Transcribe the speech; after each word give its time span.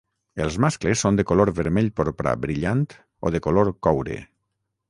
Els 0.45 0.55
mascles 0.63 1.03
són 1.05 1.19
de 1.19 1.25
color 1.33 1.51
vermell-porpra 1.59 2.35
brillant 2.47 2.83
o 3.29 3.33
de 3.37 3.45
color 3.49 3.71
coure. 3.89 4.19